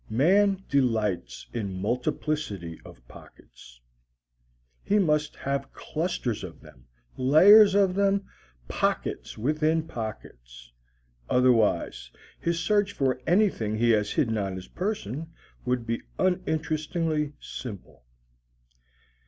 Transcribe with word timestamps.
Man 0.09 0.63
delights 0.67 1.45
in 1.53 1.79
multiplicity 1.79 2.81
of 2.83 3.07
pockets. 3.07 3.79
He 4.83 4.97
must 4.97 5.35
have 5.35 5.71
clusters 5.73 6.43
of 6.43 6.59
them, 6.59 6.87
layers 7.17 7.75
of 7.75 7.93
them, 7.93 8.25
pockets 8.67 9.37
within 9.37 9.83
pockets. 9.83 10.71
Otherwise 11.29 12.09
his 12.39 12.59
search 12.59 12.93
for 12.93 13.21
anything 13.27 13.77
he 13.77 13.91
has 13.91 14.09
hidden 14.13 14.39
on 14.39 14.55
his 14.55 14.69
person 14.69 15.31
would 15.65 15.85
be 15.85 16.01
uninterestingly 16.17 17.33
simple. 17.39 18.03